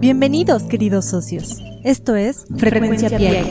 Bienvenidos, 0.00 0.62
queridos 0.62 1.04
socios. 1.04 1.58
Esto 1.84 2.16
es 2.16 2.46
Frecuencia, 2.56 3.10
Piagui. 3.10 3.50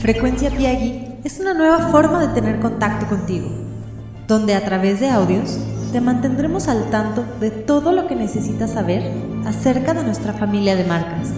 Frecuencia 0.00 0.50
Piagui 0.50 1.00
es 1.22 1.38
una 1.38 1.54
nueva 1.54 1.90
forma 1.90 2.26
de 2.26 2.34
tener 2.34 2.58
contacto 2.58 3.06
contigo, 3.06 3.46
donde 4.26 4.56
a 4.56 4.64
través 4.64 4.98
de 4.98 5.10
audios 5.10 5.56
te 5.92 6.00
mantendremos 6.00 6.66
al 6.66 6.90
tanto 6.90 7.24
de 7.38 7.52
todo 7.52 7.92
lo 7.92 8.08
que 8.08 8.16
necesitas 8.16 8.72
saber 8.72 9.12
acerca 9.44 9.94
de 9.94 10.02
nuestra 10.02 10.32
familia 10.32 10.74
de 10.74 10.82
marcas. 10.82 11.28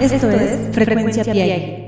Esto, 0.00 0.30
es 0.30 0.72
Frecuencia, 0.72 1.24
Frecuencia 1.24 1.81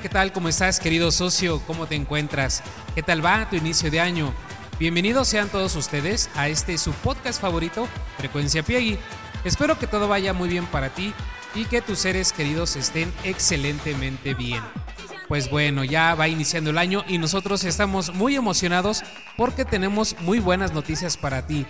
¿qué 0.00 0.08
tal? 0.08 0.32
¿Cómo 0.32 0.48
estás, 0.48 0.78
querido 0.78 1.10
socio? 1.10 1.60
¿Cómo 1.66 1.86
te 1.86 1.96
encuentras? 1.96 2.62
¿Qué 2.94 3.02
tal 3.02 3.24
va 3.24 3.50
tu 3.50 3.56
inicio 3.56 3.90
de 3.90 3.98
año? 3.98 4.32
Bienvenidos 4.78 5.26
sean 5.26 5.48
todos 5.48 5.74
ustedes 5.74 6.30
a 6.36 6.46
este 6.48 6.78
su 6.78 6.92
podcast 6.92 7.40
favorito, 7.40 7.88
Frecuencia 8.18 8.62
Piegui. 8.62 8.98
Espero 9.44 9.76
que 9.76 9.88
todo 9.88 10.06
vaya 10.06 10.32
muy 10.32 10.48
bien 10.48 10.64
para 10.66 10.90
ti 10.90 11.12
y 11.56 11.64
que 11.64 11.82
tus 11.82 11.98
seres 11.98 12.32
queridos 12.32 12.76
estén 12.76 13.12
excelentemente 13.24 14.34
bien. 14.34 14.62
Pues 15.26 15.50
bueno, 15.50 15.82
ya 15.82 16.14
va 16.14 16.28
iniciando 16.28 16.70
el 16.70 16.78
año 16.78 17.04
y 17.08 17.18
nosotros 17.18 17.64
estamos 17.64 18.14
muy 18.14 18.36
emocionados 18.36 19.02
porque 19.36 19.64
tenemos 19.64 20.14
muy 20.20 20.38
buenas 20.38 20.72
noticias 20.72 21.16
para 21.16 21.46
ti. 21.48 21.66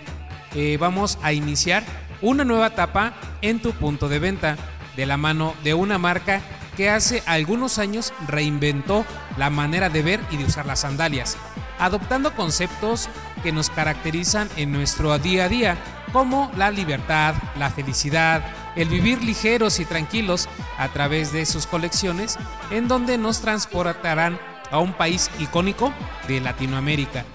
Eh, 0.53 0.77
vamos 0.79 1.17
a 1.23 1.33
iniciar 1.33 1.83
una 2.21 2.45
nueva 2.45 2.67
etapa 2.67 3.15
en 3.41 3.59
tu 3.59 3.71
punto 3.71 4.07
de 4.09 4.19
venta 4.19 4.57
de 4.95 5.07
la 5.07 5.17
mano 5.17 5.55
de 5.63 5.73
una 5.73 5.97
marca 5.97 6.41
que 6.79 6.89
hace 6.89 7.21
algunos 7.25 7.77
años 7.77 8.13
reinventó 8.25 9.05
la 9.35 9.49
manera 9.49 9.89
de 9.89 10.01
ver 10.01 10.21
y 10.31 10.37
de 10.37 10.45
usar 10.45 10.65
las 10.65 10.79
sandalias, 10.79 11.35
adoptando 11.77 12.33
conceptos 12.37 13.09
que 13.43 13.51
nos 13.51 13.69
caracterizan 13.69 14.47
en 14.55 14.71
nuestro 14.71 15.19
día 15.19 15.43
a 15.43 15.49
día, 15.49 15.77
como 16.13 16.49
la 16.55 16.71
libertad, 16.71 17.35
la 17.57 17.69
felicidad, 17.69 18.45
el 18.77 18.87
vivir 18.87 19.21
ligeros 19.21 19.81
y 19.81 19.85
tranquilos 19.85 20.47
a 20.77 20.87
través 20.87 21.33
de 21.33 21.45
sus 21.45 21.67
colecciones, 21.67 22.37
en 22.71 22.87
donde 22.87 23.17
nos 23.17 23.41
transportarán 23.41 24.39
a 24.71 24.79
un 24.79 24.93
país 24.93 25.29
icónico 25.37 25.91
de 26.29 26.39
Latinoamérica, 26.39 27.25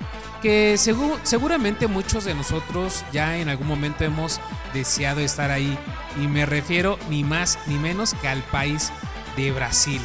que 0.41 0.79
seguramente 0.79 1.87
muchos 1.87 2.25
de 2.25 2.35
nosotros 2.35 3.05
ya 3.13 3.37
en 3.37 3.51
algún 3.51 3.67
momento 3.67 4.05
hemos 4.05 4.41
deseado 4.73 5.21
estar 5.21 5.51
ahí, 5.51 5.79
y 6.19 6.29
me 6.29 6.47
refiero 6.47 6.99
ni 7.11 7.25
más 7.25 7.59
ni 7.67 7.75
menos 7.75 8.15
que 8.15 8.29
al 8.29 8.43
país 8.45 8.91
de 9.37 9.53
Brasil. 9.53 10.01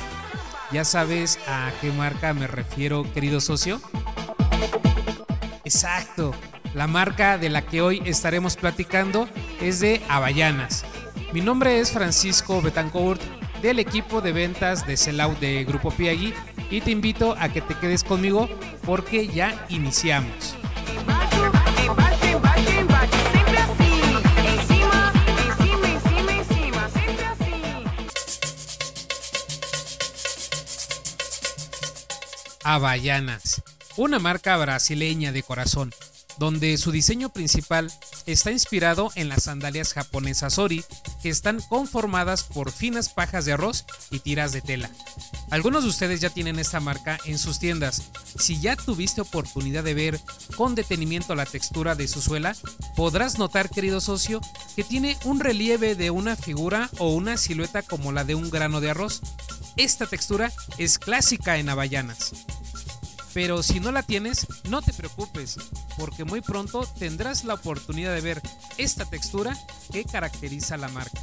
¿Ya 0.71 0.85
sabes 0.85 1.39
a 1.47 1.71
qué 1.81 1.91
marca 1.91 2.33
me 2.33 2.47
refiero, 2.47 3.03
querido 3.13 3.41
socio? 3.41 3.81
Exacto, 5.63 6.33
la 6.73 6.87
marca 6.87 7.37
de 7.37 7.49
la 7.49 7.63
que 7.63 7.81
hoy 7.81 8.01
estaremos 8.05 8.55
platicando 8.55 9.27
es 9.61 9.79
de 9.79 10.01
Avellanas. 10.09 10.85
Mi 11.33 11.41
nombre 11.41 11.79
es 11.79 11.91
Francisco 11.91 12.61
Betancourt 12.61 13.21
del 13.61 13.79
equipo 13.79 14.21
de 14.21 14.31
ventas 14.31 14.85
de 14.87 14.97
Sellout 14.97 15.39
de 15.39 15.63
Grupo 15.65 15.91
Piagui 15.91 16.33
y 16.69 16.81
te 16.81 16.91
invito 16.91 17.35
a 17.39 17.49
que 17.49 17.61
te 17.61 17.75
quedes 17.75 18.03
conmigo 18.03 18.47
porque 18.85 19.27
ya 19.27 19.65
iniciamos. 19.69 20.58
Havaianas, 32.71 33.63
una 33.97 34.19
marca 34.19 34.55
brasileña 34.55 35.31
de 35.31 35.41
corazón, 35.41 35.91
donde 36.37 36.77
su 36.77 36.91
diseño 36.91 37.29
principal 37.29 37.91
está 38.27 38.51
inspirado 38.51 39.11
en 39.15 39.27
las 39.27 39.45
sandalias 39.45 39.93
japonesas 39.93 40.59
Ori, 40.59 40.85
que 41.23 41.29
están 41.29 41.61
conformadas 41.61 42.43
por 42.43 42.71
finas 42.71 43.09
pajas 43.09 43.45
de 43.45 43.53
arroz 43.53 43.85
y 44.11 44.19
tiras 44.19 44.51
de 44.51 44.61
tela. 44.61 44.91
Algunos 45.49 45.81
de 45.81 45.89
ustedes 45.89 46.21
ya 46.21 46.29
tienen 46.29 46.59
esta 46.59 46.79
marca 46.79 47.17
en 47.25 47.39
sus 47.39 47.57
tiendas. 47.57 48.03
Si 48.37 48.61
ya 48.61 48.75
tuviste 48.75 49.21
oportunidad 49.21 49.83
de 49.83 49.95
ver 49.95 50.19
con 50.55 50.75
detenimiento 50.75 51.33
la 51.33 51.47
textura 51.47 51.95
de 51.95 52.07
su 52.07 52.21
suela, 52.21 52.55
podrás 52.95 53.39
notar, 53.39 53.71
querido 53.71 53.99
socio, 53.99 54.41
que 54.75 54.83
tiene 54.83 55.17
un 55.25 55.39
relieve 55.39 55.95
de 55.95 56.11
una 56.11 56.35
figura 56.35 56.91
o 56.99 57.09
una 57.15 57.35
silueta 57.37 57.81
como 57.81 58.11
la 58.11 58.25
de 58.25 58.35
un 58.35 58.51
grano 58.51 58.79
de 58.79 58.91
arroz. 58.91 59.21
Esta 59.75 60.05
textura 60.05 60.51
es 60.77 60.99
clásica 60.99 61.57
en 61.57 61.69
Havaianas. 61.69 62.33
Pero 63.33 63.61
si 63.63 63.79
no 63.79 63.91
la 63.91 64.03
tienes, 64.03 64.47
no 64.69 64.81
te 64.81 64.93
preocupes, 64.93 65.57
porque 65.97 66.23
muy 66.23 66.41
pronto 66.41 66.87
tendrás 66.97 67.43
la 67.43 67.55
oportunidad 67.55 68.13
de 68.13 68.21
ver 68.21 68.41
esta 68.77 69.05
textura 69.05 69.57
que 69.91 70.03
caracteriza 70.03 70.77
la 70.77 70.89
marca. 70.89 71.21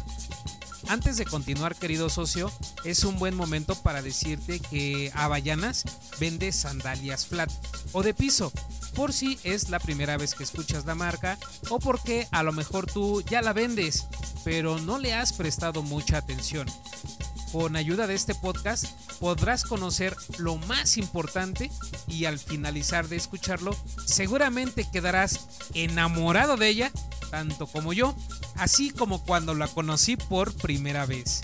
Antes 0.89 1.16
de 1.16 1.25
continuar, 1.25 1.75
querido 1.75 2.09
socio, 2.09 2.50
es 2.84 3.03
un 3.03 3.19
buen 3.19 3.34
momento 3.34 3.75
para 3.75 4.03
decirte 4.03 4.61
que 4.61 5.11
Havaianas 5.15 5.83
vende 6.21 6.53
sandalias 6.53 7.27
flat 7.27 7.50
o 7.91 8.05
de 8.05 8.15
piso, 8.15 8.53
por 8.95 9.12
si 9.12 9.39
es 9.43 9.69
la 9.69 9.81
primera 9.81 10.16
vez 10.16 10.34
que 10.34 10.45
escuchas 10.45 10.87
la 10.87 10.95
marca 10.95 11.39
o 11.71 11.81
porque 11.81 12.28
a 12.31 12.45
lo 12.45 12.53
mejor 12.53 12.87
tú 12.87 13.21
ya 13.22 13.43
la 13.43 13.53
vendes, 13.53 14.06
pero 14.45 14.78
no 14.78 14.99
le 14.99 15.12
has 15.12 15.33
prestado 15.33 15.83
mucha 15.83 16.19
atención. 16.19 16.69
Con 17.53 17.77
ayuda 17.77 18.07
de 18.07 18.15
este 18.15 18.34
podcast 18.34 18.87
podrás 19.19 19.65
conocer 19.65 20.17
lo 20.39 20.57
más 20.57 20.97
importante 20.97 21.71
y 22.07 22.25
al 22.25 22.39
finalizar 22.39 23.09
de 23.09 23.17
escucharlo 23.17 23.77
seguramente 24.05 24.87
quedarás 24.91 25.49
enamorado 25.75 26.57
de 26.57 26.69
ella, 26.69 26.93
tanto 27.31 27.67
como 27.67 27.93
yo, 27.93 28.15
así 28.57 28.91
como 28.91 29.25
cuando 29.25 29.55
la 29.55 29.69
conocí 29.69 30.17
por 30.17 30.53
primera 30.55 31.07
vez. 31.07 31.43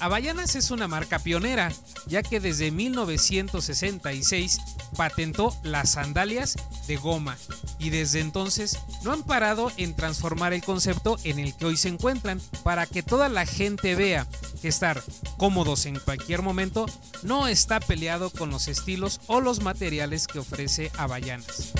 Havaianas 0.00 0.56
es 0.56 0.70
una 0.70 0.88
marca 0.88 1.18
pionera, 1.18 1.70
ya 2.06 2.22
que 2.22 2.40
desde 2.40 2.70
1966 2.70 4.58
patentó 4.96 5.56
las 5.62 5.90
sandalias 5.90 6.56
de 6.86 6.96
goma 6.96 7.36
y 7.78 7.90
desde 7.90 8.20
entonces 8.20 8.78
no 9.02 9.12
han 9.12 9.22
parado 9.22 9.72
en 9.76 9.94
transformar 9.94 10.52
el 10.52 10.62
concepto 10.62 11.16
en 11.24 11.38
el 11.38 11.54
que 11.54 11.66
hoy 11.66 11.76
se 11.76 11.88
encuentran. 11.88 12.40
Para 12.62 12.86
que 12.86 13.02
toda 13.02 13.28
la 13.28 13.46
gente 13.46 13.94
vea 13.94 14.26
que 14.60 14.68
estar 14.68 15.02
cómodos 15.36 15.86
en 15.86 15.98
cualquier 15.98 16.42
momento 16.42 16.86
no 17.22 17.48
está 17.48 17.80
peleado 17.80 18.30
con 18.30 18.50
los 18.50 18.68
estilos 18.68 19.20
o 19.26 19.40
los 19.40 19.60
materiales 19.60 20.26
que 20.26 20.38
ofrece 20.38 20.90
Havaianas 20.96 21.72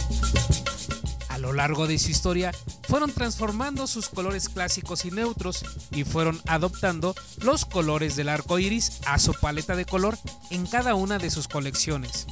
lo 1.41 1.53
largo 1.53 1.87
de 1.87 1.99
su 1.99 2.11
historia 2.11 2.53
fueron 2.89 3.13
transformando 3.13 3.87
sus 3.87 4.09
colores 4.09 4.49
clásicos 4.49 5.05
y 5.05 5.11
neutros 5.11 5.65
y 5.91 6.05
fueron 6.05 6.41
adoptando 6.47 7.15
los 7.43 7.65
colores 7.65 8.17
del 8.17 8.29
arco 8.29 8.59
iris 8.59 9.01
a 9.07 9.19
su 9.19 9.33
paleta 9.33 9.77
de 9.77 9.85
color 9.85 10.19
en 10.51 10.67
cada 10.67 10.95
una 10.95 11.19
de 11.19 11.31
sus 11.31 11.49
colecciones. 11.49 12.27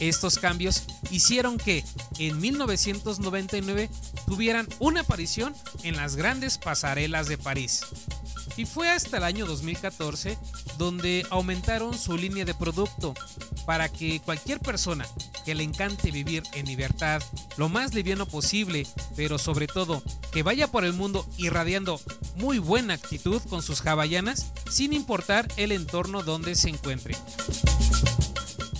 Estos 0.00 0.38
cambios 0.38 0.82
hicieron 1.10 1.56
que 1.56 1.84
en 2.18 2.40
1999 2.40 3.90
tuvieran 4.26 4.68
una 4.80 5.00
aparición 5.02 5.54
en 5.82 5.96
las 5.96 6.16
grandes 6.16 6.58
pasarelas 6.58 7.28
de 7.28 7.38
París. 7.38 7.82
Y 8.56 8.66
fue 8.66 8.88
hasta 8.90 9.18
el 9.18 9.24
año 9.24 9.46
2014 9.46 10.38
donde 10.78 11.26
aumentaron 11.30 11.96
su 11.96 12.16
línea 12.16 12.44
de 12.44 12.54
producto 12.54 13.14
para 13.66 13.88
que 13.88 14.20
cualquier 14.20 14.60
persona 14.60 15.06
que 15.44 15.54
le 15.54 15.64
encante 15.64 16.10
vivir 16.10 16.42
en 16.52 16.66
libertad, 16.66 17.22
lo 17.56 17.68
más 17.68 17.94
liviano 17.94 18.26
posible, 18.26 18.86
pero 19.16 19.38
sobre 19.38 19.66
todo 19.66 20.02
que 20.32 20.42
vaya 20.42 20.68
por 20.68 20.84
el 20.84 20.92
mundo 20.92 21.26
irradiando 21.36 22.00
muy 22.36 22.58
buena 22.58 22.94
actitud 22.94 23.40
con 23.48 23.62
sus 23.62 23.80
jabayanas, 23.80 24.52
sin 24.70 24.92
importar 24.92 25.48
el 25.56 25.72
entorno 25.72 26.22
donde 26.22 26.54
se 26.54 26.70
encuentre. 26.70 27.16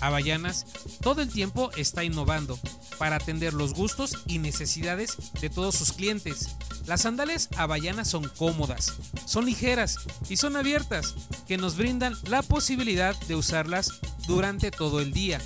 Havaianas 0.01 0.67
todo 1.01 1.23
el 1.23 1.31
tiempo 1.31 1.71
está 1.77 2.05
innovando 2.05 2.59
para 2.99 3.17
atender 3.17 3.55
los 3.55 3.75
gustos 3.75 4.19
y 4.27 4.39
necesidades 4.39 5.17
de 5.41 5.51
todos 5.51 5.75
sus 5.75 5.93
clientes. 5.93 6.57
Las 6.87 7.03
sandalias 7.03 7.49
havaianas 7.57 8.09
son 8.09 8.29
cómodas, 8.37 8.93
son 9.27 9.47
ligeras 9.47 9.97
y 10.29 10.37
son 10.37 10.57
abiertas, 10.57 11.15
que 11.47 11.57
nos 11.57 11.77
brindan 11.77 12.15
la 12.29 12.43
posibilidad 12.43 13.19
de 13.21 13.37
usarlas 13.37 14.01
durante 14.27 14.71
todo 14.71 15.01
el 15.01 15.13
día. 15.13 15.41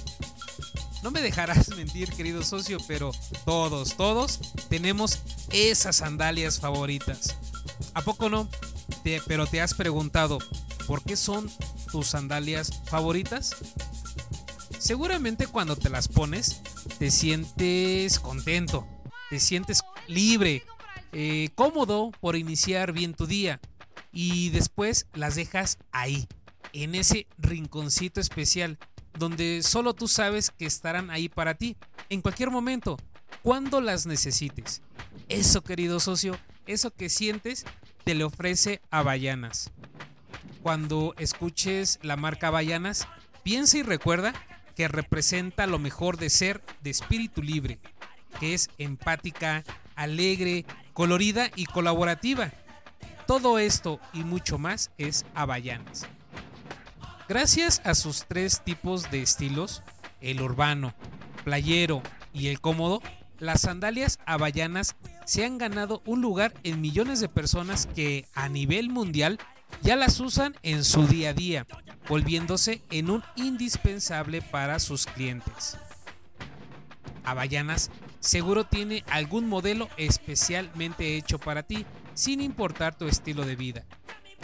No 1.02 1.10
me 1.10 1.22
dejarás 1.22 1.68
mentir, 1.76 2.12
querido 2.12 2.42
socio, 2.42 2.78
pero 2.88 3.12
todos, 3.44 3.96
todos 3.96 4.40
tenemos 4.68 5.20
esas 5.50 5.96
sandalias 5.96 6.58
favoritas. 6.58 7.36
¿A 7.94 8.02
poco 8.02 8.28
no? 8.28 8.48
pero 9.26 9.46
te 9.46 9.60
has 9.62 9.72
preguntado, 9.74 10.38
¿por 10.86 11.02
qué 11.02 11.16
son 11.16 11.50
tus 11.90 12.08
sandalias 12.08 12.82
favoritas? 12.84 13.56
Seguramente 14.78 15.46
cuando 15.46 15.76
te 15.76 15.88
las 15.88 16.08
pones, 16.08 16.60
te 16.98 17.10
sientes 17.10 18.18
contento, 18.20 18.86
te 19.30 19.40
sientes 19.40 19.82
libre, 20.06 20.62
eh, 21.12 21.50
cómodo 21.54 22.10
por 22.20 22.36
iniciar 22.36 22.92
bien 22.92 23.14
tu 23.14 23.26
día. 23.26 23.60
y 24.10 24.48
después 24.50 25.06
las 25.12 25.34
dejas 25.34 25.78
ahí, 25.92 26.26
en 26.72 26.94
ese 26.94 27.26
rinconcito 27.36 28.20
especial, 28.20 28.78
donde 29.18 29.62
solo 29.62 29.92
tú 29.94 30.08
sabes 30.08 30.50
que 30.50 30.66
estarán 30.66 31.10
ahí 31.10 31.28
para 31.28 31.54
ti, 31.54 31.76
en 32.08 32.22
cualquier 32.22 32.50
momento, 32.50 32.96
cuando 33.42 33.80
las 33.80 34.06
necesites. 34.06 34.82
Eso, 35.28 35.62
querido 35.62 36.00
socio, 36.00 36.38
eso 36.66 36.90
que 36.90 37.08
sientes, 37.08 37.64
te 38.04 38.14
le 38.14 38.24
ofrece 38.24 38.80
Avellanas. 38.90 39.70
Cuando 40.62 41.14
escuches 41.18 41.98
la 42.02 42.16
marca 42.16 42.48
Avellanas, 42.48 43.06
piensa 43.42 43.78
y 43.78 43.82
recuerda 43.82 44.32
que 44.74 44.88
representa 44.88 45.66
lo 45.66 45.78
mejor 45.78 46.16
de 46.16 46.30
ser 46.30 46.62
de 46.82 46.90
espíritu 46.90 47.42
libre, 47.42 47.78
que 48.40 48.54
es 48.54 48.70
empática, 48.78 49.64
alegre, 49.96 50.64
colorida 50.98 51.48
y 51.54 51.66
colaborativa. 51.66 52.50
Todo 53.28 53.60
esto 53.60 54.00
y 54.12 54.24
mucho 54.24 54.58
más 54.58 54.90
es 54.98 55.24
Avellanas. 55.32 56.08
Gracias 57.28 57.80
a 57.84 57.94
sus 57.94 58.24
tres 58.26 58.62
tipos 58.64 59.08
de 59.12 59.22
estilos, 59.22 59.84
el 60.20 60.42
urbano, 60.42 60.96
playero 61.44 62.02
y 62.32 62.48
el 62.48 62.60
cómodo, 62.60 63.00
las 63.38 63.60
sandalias 63.60 64.18
hawaianas 64.26 64.96
se 65.24 65.44
han 65.44 65.56
ganado 65.56 66.02
un 66.04 66.20
lugar 66.20 66.52
en 66.64 66.80
millones 66.80 67.20
de 67.20 67.28
personas 67.28 67.86
que 67.86 68.26
a 68.34 68.48
nivel 68.48 68.90
mundial 68.90 69.38
ya 69.82 69.94
las 69.94 70.18
usan 70.18 70.56
en 70.64 70.82
su 70.82 71.06
día 71.06 71.30
a 71.30 71.32
día, 71.32 71.64
volviéndose 72.08 72.82
en 72.90 73.10
un 73.10 73.22
indispensable 73.36 74.42
para 74.42 74.80
sus 74.80 75.06
clientes. 75.06 75.78
Havaianas 77.30 77.90
seguro 78.20 78.64
tiene 78.64 79.04
algún 79.08 79.48
modelo 79.48 79.88
especialmente 79.96 81.16
hecho 81.16 81.38
para 81.38 81.62
ti, 81.62 81.86
sin 82.14 82.40
importar 82.40 82.96
tu 82.96 83.06
estilo 83.06 83.44
de 83.44 83.56
vida. 83.56 83.84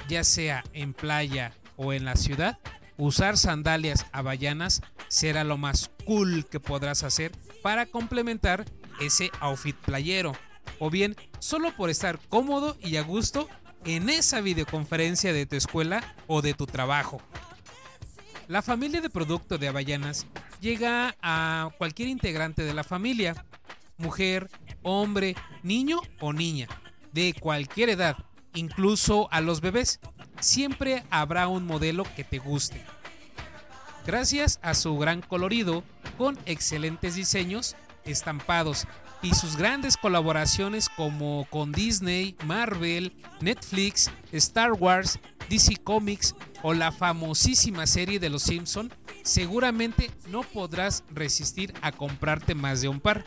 Ya 0.08 0.24
sea 0.24 0.64
en 0.72 0.92
playa 0.92 1.52
o 1.76 1.92
en 1.92 2.04
la 2.04 2.16
ciudad, 2.16 2.58
usar 2.96 3.36
sandalias 3.36 4.06
havaianas 4.12 4.82
será 5.08 5.44
lo 5.44 5.56
más 5.56 5.90
cool 6.04 6.46
que 6.46 6.60
podrás 6.60 7.02
hacer 7.02 7.32
para 7.62 7.86
complementar 7.86 8.64
ese 9.00 9.30
outfit 9.40 9.76
playero. 9.76 10.32
O 10.78 10.90
bien, 10.90 11.16
solo 11.38 11.74
por 11.74 11.90
estar 11.90 12.18
cómodo 12.28 12.76
y 12.80 12.96
a 12.96 13.02
gusto 13.02 13.48
en 13.84 14.08
esa 14.08 14.40
videoconferencia 14.40 15.32
de 15.32 15.46
tu 15.46 15.56
escuela 15.56 16.14
o 16.26 16.42
de 16.42 16.54
tu 16.54 16.66
trabajo. 16.66 17.20
La 18.48 18.60
familia 18.60 19.00
de 19.00 19.08
producto 19.08 19.56
de 19.56 19.68
Havaianas 19.68 20.26
llega 20.64 21.14
a 21.20 21.68
cualquier 21.76 22.08
integrante 22.08 22.62
de 22.62 22.72
la 22.72 22.84
familia, 22.84 23.44
mujer, 23.98 24.50
hombre, 24.82 25.36
niño 25.62 26.00
o 26.20 26.32
niña, 26.32 26.68
de 27.12 27.34
cualquier 27.38 27.90
edad, 27.90 28.16
incluso 28.54 29.28
a 29.30 29.42
los 29.42 29.60
bebés. 29.60 30.00
Siempre 30.40 31.04
habrá 31.10 31.48
un 31.48 31.66
modelo 31.66 32.04
que 32.16 32.24
te 32.24 32.38
guste. 32.38 32.82
Gracias 34.06 34.58
a 34.62 34.72
su 34.72 34.96
gran 34.96 35.20
colorido, 35.20 35.84
con 36.16 36.38
excelentes 36.46 37.14
diseños, 37.14 37.76
estampados 38.06 38.86
y 39.20 39.34
sus 39.34 39.56
grandes 39.56 39.98
colaboraciones 39.98 40.88
como 40.88 41.46
con 41.50 41.72
Disney, 41.72 42.36
Marvel, 42.46 43.14
Netflix, 43.42 44.10
Star 44.32 44.72
Wars, 44.72 45.18
DC 45.50 45.76
Comics 45.84 46.34
o 46.62 46.72
la 46.72 46.90
famosísima 46.90 47.86
serie 47.86 48.18
de 48.18 48.30
Los 48.30 48.42
Simpson, 48.44 48.90
seguramente 49.24 50.10
no 50.28 50.42
podrás 50.42 51.02
resistir 51.10 51.74
a 51.82 51.90
comprarte 51.90 52.54
más 52.54 52.80
de 52.80 52.88
un 52.88 53.00
par. 53.00 53.24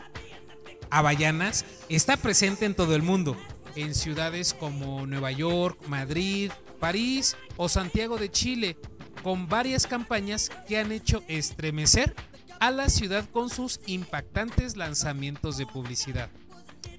Havaianas 0.89 1.65
está 1.89 2.15
presente 2.15 2.65
en 2.65 2.75
todo 2.75 2.95
el 2.95 3.01
mundo, 3.01 3.35
en 3.75 3.93
ciudades 3.93 4.53
como 4.53 5.05
Nueva 5.05 5.31
York, 5.31 5.77
Madrid, 5.87 6.51
París 6.79 7.35
o 7.57 7.67
Santiago 7.67 8.17
de 8.17 8.31
Chile, 8.31 8.77
con 9.23 9.49
varias 9.49 9.85
campañas 9.85 10.49
que 10.67 10.77
han 10.77 10.91
hecho 10.91 11.23
estremecer 11.27 12.15
a 12.59 12.71
la 12.71 12.89
ciudad 12.89 13.29
con 13.29 13.49
sus 13.49 13.81
impactantes 13.87 14.77
lanzamientos 14.77 15.57
de 15.57 15.65
publicidad. 15.65 16.29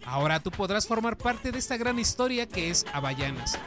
Ahora 0.05 0.41
tú 0.41 0.51
podrás 0.51 0.87
formar 0.87 1.17
parte 1.17 1.53
de 1.53 1.59
esta 1.59 1.77
gran 1.77 1.99
historia 1.99 2.47
que 2.47 2.71
es 2.71 2.85
Havaianas. 2.93 3.59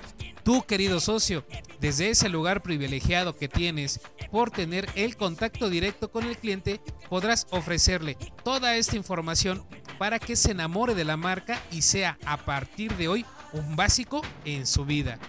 Tú, 0.43 0.63
querido 0.63 0.99
socio, 0.99 1.45
desde 1.79 2.09
ese 2.09 2.27
lugar 2.27 2.63
privilegiado 2.63 3.35
que 3.35 3.47
tienes 3.47 4.01
por 4.31 4.49
tener 4.49 4.89
el 4.95 5.15
contacto 5.15 5.69
directo 5.69 6.11
con 6.11 6.25
el 6.25 6.37
cliente, 6.37 6.81
podrás 7.09 7.45
ofrecerle 7.51 8.17
toda 8.43 8.75
esta 8.75 8.95
información 8.95 9.63
para 9.99 10.17
que 10.17 10.35
se 10.35 10.51
enamore 10.51 10.95
de 10.95 11.03
la 11.03 11.15
marca 11.15 11.61
y 11.71 11.83
sea 11.83 12.17
a 12.25 12.37
partir 12.37 12.95
de 12.97 13.07
hoy 13.07 13.25
un 13.53 13.75
básico 13.75 14.21
en 14.43 14.65
su 14.65 14.83
vida. 14.83 15.19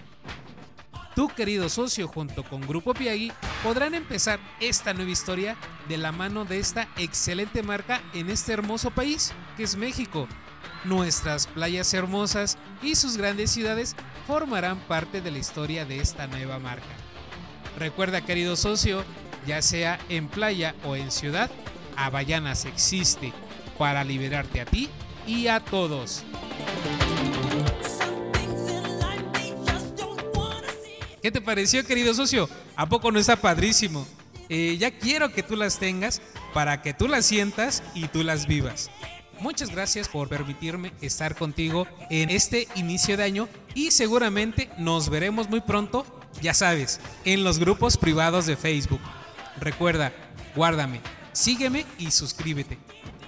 Tu 1.15 1.27
querido 1.27 1.69
socio, 1.69 2.07
junto 2.07 2.43
con 2.43 2.61
Grupo 2.61 2.95
Piagui, 2.95 3.31
podrán 3.61 3.93
empezar 3.93 4.39
esta 4.59 4.95
nueva 4.95 5.11
historia 5.11 5.55
de 5.87 5.97
la 5.97 6.11
mano 6.11 6.43
de 6.43 6.57
esta 6.57 6.87
excelente 6.97 7.61
marca 7.61 8.01
en 8.15 8.31
este 8.31 8.51
hermoso 8.51 8.89
país 8.89 9.31
que 9.55 9.61
es 9.61 9.75
México. 9.75 10.27
Nuestras 10.85 11.45
playas 11.45 11.93
hermosas 11.93 12.57
y 12.81 12.95
sus 12.95 13.15
grandes 13.15 13.51
ciudades 13.51 13.95
formarán 14.27 14.79
parte 14.79 15.21
de 15.21 15.31
la 15.31 15.37
historia 15.37 15.85
de 15.85 15.99
esta 15.99 16.27
nueva 16.27 16.59
marca. 16.59 16.85
Recuerda, 17.77 18.21
querido 18.21 18.55
socio, 18.55 19.03
ya 19.45 19.61
sea 19.61 19.99
en 20.09 20.27
playa 20.27 20.75
o 20.85 20.95
en 20.95 21.11
ciudad, 21.11 21.49
Avallanas 21.95 22.65
existe 22.65 23.33
para 23.77 24.03
liberarte 24.03 24.61
a 24.61 24.65
ti 24.65 24.89
y 25.27 25.47
a 25.47 25.59
todos. 25.59 26.23
¿Qué 31.21 31.31
te 31.31 31.39
pareció, 31.39 31.85
querido 31.85 32.13
socio? 32.13 32.49
¿A 32.75 32.87
poco 32.89 33.11
no 33.11 33.19
está 33.19 33.37
padrísimo? 33.37 34.05
Eh, 34.49 34.77
ya 34.77 34.91
quiero 34.91 35.31
que 35.31 35.41
tú 35.41 35.55
las 35.55 35.79
tengas 35.79 36.21
para 36.53 36.81
que 36.81 36.93
tú 36.93 37.07
las 37.07 37.25
sientas 37.25 37.81
y 37.95 38.07
tú 38.09 38.23
las 38.23 38.45
vivas. 38.45 38.91
Muchas 39.39 39.69
gracias 39.71 40.07
por 40.07 40.29
permitirme 40.29 40.93
estar 41.01 41.35
contigo 41.35 41.87
en 42.09 42.29
este 42.29 42.67
inicio 42.75 43.17
de 43.17 43.23
año 43.23 43.49
y 43.75 43.91
seguramente 43.91 44.69
nos 44.77 45.09
veremos 45.09 45.49
muy 45.49 45.61
pronto, 45.61 46.05
ya 46.41 46.53
sabes, 46.53 46.99
en 47.25 47.43
los 47.43 47.59
grupos 47.59 47.97
privados 47.97 48.45
de 48.45 48.55
Facebook. 48.55 49.01
Recuerda, 49.59 50.13
guárdame, 50.55 51.01
sígueme 51.33 51.85
y 51.97 52.11
suscríbete. 52.11 52.77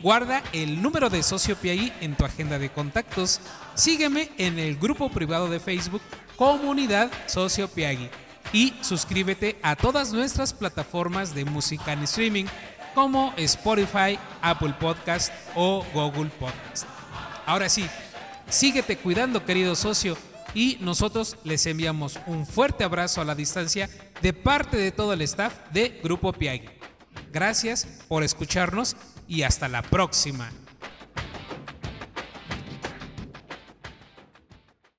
Guarda 0.02 0.44
el 0.54 0.82
número 0.82 1.10
de 1.10 1.24
Socio 1.24 1.56
PI 1.56 1.92
en 2.02 2.16
tu 2.16 2.26
agenda 2.26 2.60
de 2.60 2.70
contactos. 2.70 3.42
Sígueme 3.74 4.30
en 4.38 4.60
el 4.60 4.78
grupo 4.78 5.10
privado 5.10 5.50
de 5.50 5.60
Facebook 5.60 6.02
Comunidad 6.36 7.12
Socio 7.26 7.68
Piagui 7.68 8.10
y 8.54 8.74
suscríbete 8.82 9.58
a 9.64 9.76
todas 9.76 10.14
nuestras 10.14 10.54
plataformas 10.54 11.34
de 11.34 11.46
música 11.46 11.94
en 11.94 12.04
streaming 12.04 12.46
como 12.96 13.34
Spotify, 13.38 14.18
Apple 14.42 14.74
Podcast 14.80 15.32
o 15.54 15.86
Google 15.94 16.32
Podcast. 16.40 16.88
Ahora 17.46 17.70
sí, 17.70 17.86
síguete 18.50 18.98
cuidando 18.98 19.46
querido 19.46 19.76
socio 19.76 20.18
y 20.56 20.78
nosotros 20.80 21.38
les 21.44 21.66
enviamos 21.66 22.18
un 22.26 22.48
fuerte 22.48 22.84
abrazo 22.84 23.22
a 23.22 23.26
la 23.26 23.36
distancia 23.36 23.90
de 24.22 24.34
parte 24.34 24.78
de 24.78 24.92
todo 24.92 25.14
el 25.14 25.22
staff 25.22 25.54
de 25.72 26.00
Grupo 26.02 26.34
Piagui. 26.34 26.70
Gracias 27.32 27.86
por 28.08 28.24
escucharnos 28.24 28.96
y 29.28 29.44
hasta 29.44 29.68
la 29.68 29.82
próxima. 29.84 30.50